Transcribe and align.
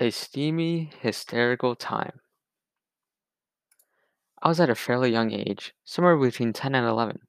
A 0.00 0.10
steamy, 0.10 0.90
hysterical 1.02 1.76
time. 1.76 2.18
I 4.42 4.48
was 4.48 4.58
at 4.58 4.68
a 4.68 4.74
fairly 4.74 5.12
young 5.12 5.30
age, 5.30 5.72
somewhere 5.84 6.16
between 6.16 6.52
10 6.52 6.74
and 6.74 6.84
11. 6.84 7.20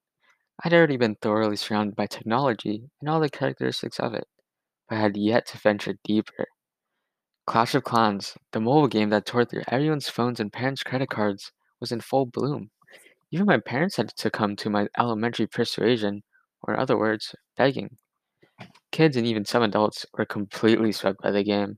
I'd 0.64 0.74
already 0.74 0.98
been 0.98 1.14
thoroughly 1.16 1.58
surrounded 1.58 1.96
by 1.96 2.08
technology 2.08 2.90
and 3.00 3.10
all 3.10 3.20
the 3.20 3.30
characteristics 3.30 4.00
of 4.00 4.16
it, 4.16 4.28
but 4.90 4.96
I 4.96 5.02
had 5.02 5.16
yet 5.16 5.46
to 5.48 5.60
venture 5.60 6.00
deeper. 6.04 6.48
Clash 7.46 7.76
of 7.76 7.83
Clans, 7.83 8.36
the 8.51 8.60
mobile 8.60 8.88
game 8.88 9.12
that 9.12 9.28
tore 9.28 9.46
through 9.46 9.63
everyone's 9.68 10.10
phones 10.10 10.40
and 10.40 10.52
parents' 10.52 10.82
credit 10.82 11.10
cards, 11.10 11.52
was 11.79 11.92
in 11.92 12.02
full 12.02 12.26
bloom. 12.26 12.72
Even 13.29 13.46
my 13.46 13.60
parents 13.60 13.97
had 13.97 14.10
to 14.16 14.32
come 14.32 14.56
to 14.56 14.72
my 14.72 14.88
elementary 14.97 15.46
persuasion, 15.46 16.23
or 16.63 16.73
in 16.73 16.80
other 16.80 16.98
words, 16.98 17.36
begging. 17.55 17.98
Kids 18.91 19.18
and 19.18 19.27
even 19.27 19.45
some 19.45 19.62
adults 19.62 20.05
were 20.18 20.26
completely 20.26 20.91
swept 20.91 21.22
by 21.22 21.30
the 21.30 21.44
game, 21.44 21.77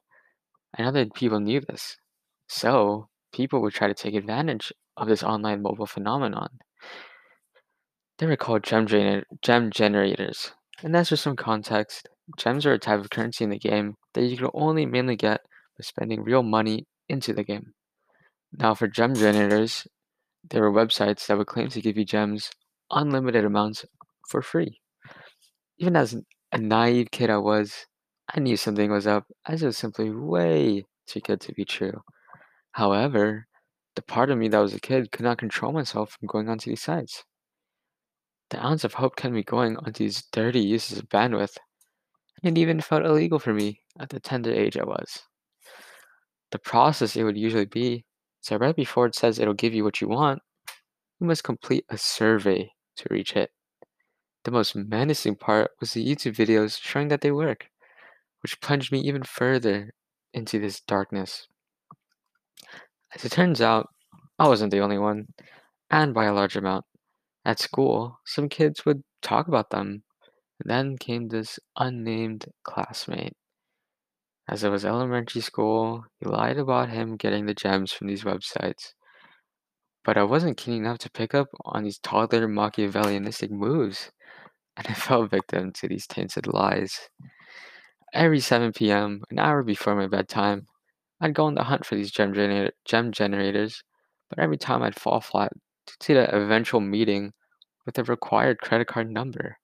and 0.75 0.87
other 0.87 1.05
people 1.05 1.39
knew 1.39 1.61
this. 1.61 1.97
So, 2.47 3.09
people 3.33 3.61
would 3.61 3.73
try 3.73 3.87
to 3.87 3.93
take 3.93 4.15
advantage 4.15 4.71
of 4.95 5.07
this 5.07 5.23
online 5.23 5.61
mobile 5.61 5.85
phenomenon. 5.85 6.49
They 8.17 8.25
were 8.25 8.35
called 8.35 8.63
gem, 8.63 8.87
gem 9.41 9.71
generators. 9.71 10.53
And 10.83 10.93
that's 10.93 11.09
for 11.09 11.15
some 11.15 11.35
context. 11.35 12.07
Gems 12.37 12.65
are 12.65 12.73
a 12.73 12.79
type 12.79 12.99
of 12.99 13.09
currency 13.09 13.43
in 13.43 13.49
the 13.51 13.59
game 13.59 13.95
that 14.13 14.23
you 14.23 14.37
can 14.37 14.49
only 14.53 14.85
mainly 14.85 15.15
get 15.15 15.41
by 15.77 15.83
spending 15.83 16.23
real 16.23 16.43
money 16.43 16.85
into 17.07 17.33
the 17.33 17.43
game. 17.43 17.73
Now, 18.51 18.73
for 18.73 18.87
gem 18.87 19.13
generators, 19.13 19.87
there 20.49 20.61
were 20.61 20.71
websites 20.71 21.27
that 21.27 21.37
would 21.37 21.47
claim 21.47 21.69
to 21.69 21.81
give 21.81 21.97
you 21.97 22.05
gems 22.05 22.51
unlimited 22.91 23.45
amounts 23.45 23.85
for 24.29 24.41
free. 24.41 24.79
Even 25.77 25.95
as 25.95 26.15
a 26.51 26.57
naive 26.57 27.11
kid 27.11 27.29
I 27.29 27.37
was, 27.37 27.85
I 28.33 28.39
knew 28.39 28.57
something 28.57 28.91
was 28.91 29.07
up, 29.07 29.25
as 29.45 29.63
it 29.63 29.67
was 29.67 29.77
simply 29.77 30.09
way 30.09 30.85
too 31.05 31.21
good 31.21 31.39
to 31.41 31.53
be 31.53 31.65
true. 31.65 32.01
However, 32.71 33.47
the 33.95 34.01
part 34.01 34.29
of 34.29 34.37
me 34.37 34.47
that 34.49 34.59
was 34.59 34.73
a 34.73 34.79
kid 34.79 35.11
could 35.11 35.23
not 35.23 35.37
control 35.37 35.71
myself 35.71 36.11
from 36.11 36.27
going 36.27 36.49
onto 36.49 36.69
these 36.69 36.83
sites. 36.83 37.23
The 38.49 38.63
ounce 38.63 38.83
of 38.83 38.93
hope 38.93 39.15
kept 39.15 39.33
me 39.33 39.43
going 39.43 39.77
onto 39.77 40.03
these 40.03 40.23
dirty 40.31 40.59
uses 40.59 40.99
of 40.99 41.09
bandwidth, 41.09 41.57
and 42.43 42.57
it 42.57 42.61
even 42.61 42.81
felt 42.81 43.05
illegal 43.05 43.39
for 43.39 43.53
me 43.53 43.81
at 43.99 44.09
the 44.09 44.19
tender 44.19 44.51
age 44.51 44.77
I 44.77 44.83
was. 44.83 45.23
The 46.51 46.59
process 46.59 47.15
it 47.15 47.23
would 47.23 47.37
usually 47.37 47.65
be 47.65 48.05
so 48.41 48.55
right 48.55 48.75
before 48.75 49.07
it 49.07 49.15
says 49.15 49.39
it'll 49.39 49.53
give 49.53 49.73
you 49.73 49.83
what 49.83 49.99
you 49.99 50.07
want, 50.07 50.41
you 51.19 51.27
must 51.27 51.43
complete 51.43 51.85
a 51.89 51.97
survey 51.97 52.71
to 52.95 53.07
reach 53.09 53.35
it. 53.35 53.51
The 54.45 54.51
most 54.51 54.75
menacing 54.75 55.35
part 55.35 55.71
was 55.81 55.91
the 55.91 56.05
YouTube 56.05 56.35
videos 56.35 56.79
showing 56.81 57.09
that 57.09 57.19
they 57.19 57.31
work, 57.31 57.67
which 58.41 58.61
plunged 58.61 58.91
me 58.91 58.99
even 58.99 59.23
further 59.23 59.91
into 60.33 60.59
this 60.59 60.81
darkness. 60.81 61.47
As 63.15 63.25
it 63.25 63.31
turns 63.31 63.61
out, 63.61 63.87
I 64.37 64.47
wasn't 64.47 64.71
the 64.71 64.81
only 64.81 64.97
one, 64.97 65.27
and 65.89 66.13
by 66.13 66.25
a 66.25 66.33
large 66.33 66.55
amount. 66.55 66.85
At 67.45 67.59
school, 67.59 68.19
some 68.25 68.49
kids 68.49 68.85
would 68.85 69.03
talk 69.21 69.47
about 69.47 69.69
them. 69.69 70.03
Then 70.59 70.97
came 70.97 71.29
this 71.29 71.59
unnamed 71.77 72.45
classmate. 72.63 73.33
As 74.49 74.63
it 74.63 74.69
was 74.69 74.85
elementary 74.85 75.41
school, 75.41 76.05
he 76.19 76.25
lied 76.25 76.57
about 76.57 76.89
him 76.89 77.17
getting 77.17 77.45
the 77.45 77.53
gems 77.53 77.91
from 77.91 78.07
these 78.07 78.23
websites. 78.23 78.93
But 80.05 80.17
I 80.17 80.23
wasn't 80.23 80.57
keen 80.57 80.75
enough 80.75 80.99
to 80.99 81.11
pick 81.11 81.33
up 81.33 81.47
on 81.65 81.83
these 81.83 81.99
toddler 81.99 82.47
Machiavellianistic 82.47 83.49
moves, 83.49 84.11
and 84.77 84.87
I 84.87 84.93
fell 85.05 85.25
victim 85.25 85.73
to 85.73 85.87
these 85.87 86.07
tainted 86.07 86.47
lies. 86.47 87.09
Every 88.13 88.41
7 88.41 88.91
p.m., 88.91 89.23
an 89.29 89.39
hour 89.39 89.63
before 89.63 89.95
my 89.95 90.07
bedtime, 90.07 90.67
I'd 91.21 91.33
go 91.33 91.45
on 91.45 91.55
the 91.55 91.63
hunt 91.63 91.85
for 91.85 91.95
these 91.95 92.11
gem, 92.11 92.33
gener- 92.33 92.71
gem 92.85 93.11
generators, 93.11 93.83
but 94.29 94.39
every 94.39 94.57
time 94.57 94.83
I'd 94.83 94.99
fall 94.99 95.21
flat 95.21 95.53
to 96.01 96.13
the 96.13 96.35
eventual 96.35 96.81
meeting 96.81 97.33
with 97.85 97.95
the 97.95 98.03
required 98.03 98.59
credit 98.59 98.87
card 98.87 99.09
number. 99.09 99.59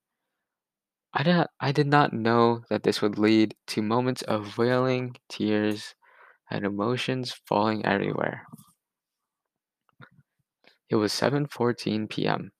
I 1.14 1.24
did, 1.24 1.36
not, 1.36 1.50
I 1.59 1.72
did 1.72 1.88
not 1.88 2.14
know 2.14 2.64
that 2.70 2.84
this 2.84 3.02
would 3.02 3.18
lead 3.18 3.56
to 3.68 3.81
moments 3.81 4.22
of 4.24 4.58
wailing, 4.58 5.16
tears, 5.30 5.96
and 6.50 6.66
emotions 6.66 7.34
falling 7.48 7.86
everywhere. 7.86 8.48
It 10.90 10.96
was 10.96 11.12
7:14 11.12 12.08
p.m. 12.10 12.54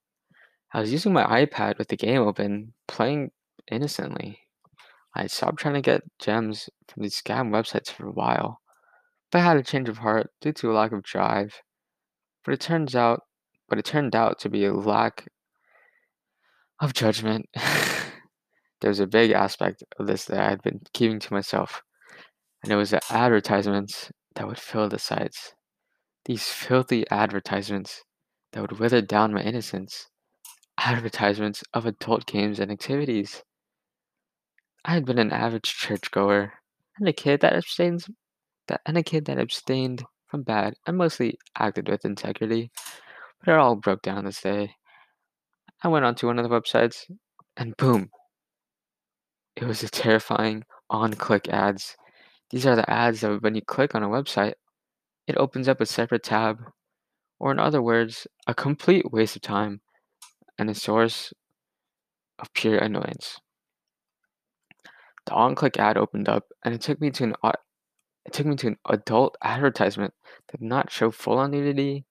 I 0.74 0.80
was 0.80 0.92
using 0.92 1.12
my 1.14 1.46
iPad 1.46 1.78
with 1.78 1.88
the 1.88 1.96
game 1.96 2.22
open, 2.22 2.74
playing 2.86 3.32
innocently. 3.70 4.43
I 5.16 5.28
stopped 5.28 5.58
trying 5.58 5.74
to 5.74 5.80
get 5.80 6.02
gems 6.18 6.68
from 6.88 7.02
these 7.02 7.20
scam 7.20 7.50
websites 7.50 7.90
for 7.90 8.06
a 8.06 8.12
while, 8.12 8.60
but 9.30 9.40
I 9.40 9.44
had 9.44 9.56
a 9.56 9.62
change 9.62 9.88
of 9.88 9.98
heart 9.98 10.30
due 10.40 10.52
to 10.52 10.72
a 10.72 10.74
lack 10.74 10.92
of 10.92 11.02
drive. 11.02 11.60
But 12.44 12.54
it 12.54 12.60
turns 12.60 12.96
out, 12.96 13.20
but 13.68 13.78
it 13.78 13.84
turned 13.84 14.16
out 14.16 14.38
to 14.40 14.48
be 14.48 14.64
a 14.64 14.72
lack 14.72 15.28
of 16.80 16.94
judgment. 16.94 17.46
There's 18.80 19.00
a 19.00 19.06
big 19.06 19.30
aspect 19.30 19.82
of 19.98 20.06
this 20.06 20.24
that 20.26 20.40
I 20.40 20.50
had 20.50 20.62
been 20.62 20.80
keeping 20.92 21.20
to 21.20 21.32
myself, 21.32 21.82
and 22.62 22.72
it 22.72 22.76
was 22.76 22.90
the 22.90 23.00
advertisements 23.08 24.10
that 24.34 24.46
would 24.46 24.58
fill 24.58 24.88
the 24.88 24.98
sites. 24.98 25.54
These 26.24 26.48
filthy 26.48 27.04
advertisements 27.10 28.02
that 28.52 28.60
would 28.60 28.78
wither 28.78 29.00
down 29.00 29.32
my 29.32 29.42
innocence. 29.42 30.08
Advertisements 30.78 31.62
of 31.72 31.86
adult 31.86 32.26
games 32.26 32.58
and 32.58 32.70
activities. 32.70 33.42
I 34.84 34.92
had 34.92 35.06
been 35.06 35.18
an 35.18 35.32
average 35.32 35.74
churchgoer 35.74 36.52
and 36.98 37.08
a 37.08 37.12
kid 37.12 37.40
that 37.40 37.54
abstains 37.54 38.08
that 38.68 38.82
and 38.84 38.98
a 38.98 39.02
kid 39.02 39.24
that 39.26 39.38
abstained 39.38 40.04
from 40.26 40.42
bad 40.42 40.74
and 40.86 40.96
mostly 40.96 41.38
acted 41.58 41.88
with 41.88 42.04
integrity. 42.04 42.70
But 43.40 43.52
it 43.52 43.58
all 43.58 43.76
broke 43.76 44.02
down 44.02 44.24
this 44.24 44.42
day. 44.42 44.74
I 45.82 45.88
went 45.88 46.04
onto 46.04 46.26
one 46.26 46.38
of 46.38 46.48
the 46.48 46.54
websites 46.54 47.04
and 47.56 47.76
boom. 47.76 48.10
It 49.56 49.64
was 49.64 49.82
a 49.82 49.88
terrifying 49.88 50.64
on-click 50.90 51.48
ads. 51.48 51.96
These 52.50 52.66
are 52.66 52.76
the 52.76 52.88
ads 52.90 53.22
that 53.22 53.42
when 53.42 53.54
you 53.54 53.62
click 53.62 53.94
on 53.94 54.02
a 54.02 54.08
website, 54.08 54.54
it 55.26 55.36
opens 55.38 55.68
up 55.68 55.80
a 55.80 55.86
separate 55.86 56.22
tab, 56.22 56.58
or 57.38 57.52
in 57.52 57.58
other 57.58 57.80
words, 57.80 58.26
a 58.46 58.54
complete 58.54 59.10
waste 59.12 59.36
of 59.36 59.42
time 59.42 59.80
and 60.58 60.68
a 60.68 60.74
source 60.74 61.32
of 62.38 62.52
pure 62.52 62.78
annoyance. 62.78 63.40
The 65.26 65.32
on-click 65.32 65.78
ad 65.78 65.96
opened 65.96 66.28
up, 66.28 66.44
and 66.64 66.74
it 66.74 66.80
took 66.80 67.00
me 67.00 67.10
to 67.12 67.24
an 67.24 67.34
it 68.26 68.32
took 68.32 68.46
me 68.46 68.56
to 68.56 68.68
an 68.68 68.78
adult 68.88 69.36
advertisement 69.42 70.14
that 70.48 70.60
did 70.60 70.66
not 70.66 70.90
show 70.90 71.10
full-on 71.10 71.50
nudity, 71.50 72.06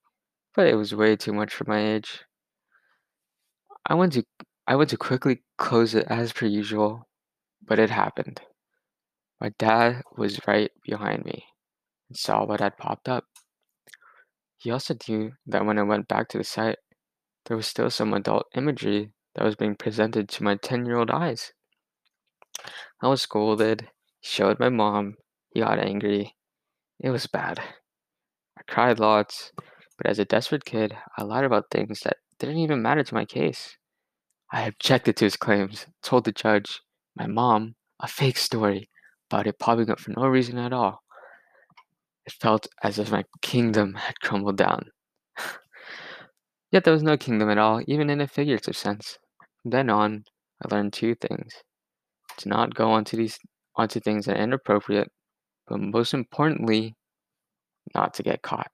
but 0.55 0.67
it 0.67 0.75
was 0.75 0.93
way 0.93 1.15
too 1.15 1.33
much 1.33 1.53
for 1.53 1.65
my 1.67 1.95
age. 1.95 2.23
I 3.85 3.95
went 3.95 4.13
to 4.13 4.23
I 4.67 4.75
went 4.75 4.89
to 4.91 4.97
quickly 4.97 5.43
close 5.57 5.93
it 5.93 6.05
as 6.09 6.31
per 6.31 6.45
usual, 6.45 7.07
but 7.61 7.79
it 7.79 7.89
happened. 7.89 8.41
My 9.41 9.49
dad 9.59 10.03
was 10.15 10.39
right 10.47 10.71
behind 10.83 11.25
me 11.25 11.43
and 12.07 12.17
saw 12.17 12.45
what 12.45 12.61
had 12.61 12.77
popped 12.77 13.09
up. 13.09 13.25
He 14.57 14.71
also 14.71 14.95
knew 15.07 15.33
that 15.47 15.65
when 15.65 15.77
I 15.77 15.83
went 15.83 16.07
back 16.07 16.29
to 16.29 16.37
the 16.37 16.45
site, 16.45 16.77
there 17.45 17.57
was 17.57 17.67
still 17.67 17.89
some 17.89 18.13
adult 18.13 18.45
imagery 18.55 19.11
that 19.35 19.43
was 19.43 19.57
being 19.57 19.75
presented 19.75 20.29
to 20.29 20.43
my 20.43 20.55
10 20.55 20.85
year 20.85 20.97
old 20.97 21.11
eyes. 21.11 21.51
I 23.01 23.07
was 23.07 23.21
scolded, 23.21 23.89
showed 24.21 24.59
my 24.59 24.69
mom, 24.69 25.15
he 25.53 25.59
got 25.59 25.79
angry. 25.79 26.35
It 26.99 27.09
was 27.09 27.27
bad. 27.27 27.59
I 28.57 28.61
cried 28.67 28.99
lots, 28.99 29.51
but 29.97 30.07
as 30.07 30.19
a 30.19 30.25
desperate 30.25 30.65
kid, 30.65 30.95
I 31.17 31.23
lied 31.23 31.43
about 31.43 31.69
things 31.69 32.01
that 32.01 32.17
didn't 32.39 32.57
even 32.57 32.81
matter 32.81 33.03
to 33.03 33.13
my 33.13 33.25
case. 33.25 33.77
I 34.51 34.63
objected 34.63 35.17
to 35.17 35.25
his 35.25 35.35
claims, 35.35 35.87
told 36.01 36.25
the 36.25 36.31
judge, 36.31 36.81
my 37.15 37.27
mom, 37.27 37.75
a 37.99 38.07
fake 38.07 38.37
story 38.37 38.89
about 39.29 39.47
it 39.47 39.59
popping 39.59 39.89
up 39.89 39.99
for 39.99 40.11
no 40.11 40.27
reason 40.27 40.57
at 40.57 40.73
all. 40.73 41.03
It 42.25 42.33
felt 42.33 42.67
as 42.83 42.99
if 42.99 43.11
my 43.11 43.25
kingdom 43.41 43.95
had 43.95 44.19
crumbled 44.21 44.57
down. 44.57 44.91
Yet 46.71 46.83
there 46.83 46.93
was 46.93 47.03
no 47.03 47.17
kingdom 47.17 47.49
at 47.49 47.57
all, 47.57 47.81
even 47.87 48.09
in 48.09 48.21
a 48.21 48.27
figurative 48.27 48.77
sense. 48.77 49.17
From 49.61 49.71
then 49.71 49.89
on, 49.89 50.23
I 50.63 50.73
learned 50.73 50.93
two 50.93 51.15
things. 51.15 51.53
To 52.37 52.49
not 52.49 52.75
go 52.75 52.91
onto 52.91 53.17
these 53.17 53.39
onto 53.75 53.99
things 53.99 54.25
that 54.25 54.37
are 54.37 54.43
inappropriate, 54.43 55.09
but 55.67 55.79
most 55.79 56.13
importantly, 56.13 56.95
not 57.95 58.13
to 58.15 58.23
get 58.23 58.41
caught. 58.41 58.71